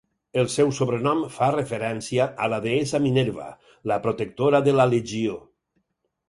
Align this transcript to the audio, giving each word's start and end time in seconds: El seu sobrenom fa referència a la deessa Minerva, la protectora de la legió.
El 0.43 0.47
seu 0.51 0.69
sobrenom 0.77 1.19
fa 1.35 1.49
referència 1.55 2.25
a 2.45 2.47
la 2.53 2.59
deessa 2.63 3.01
Minerva, 3.05 3.51
la 3.93 3.99
protectora 4.07 4.63
de 4.71 4.75
la 4.79 4.89
legió. 4.95 5.39